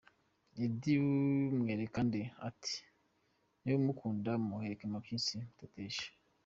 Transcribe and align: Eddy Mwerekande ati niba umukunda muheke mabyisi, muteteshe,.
Eddy 0.63 0.93
Mwerekande 1.57 2.21
ati 2.47 2.75
niba 3.61 3.77
umukunda 3.81 4.31
muheke 4.47 4.83
mabyisi, 4.93 5.33
muteteshe,. 5.47 6.07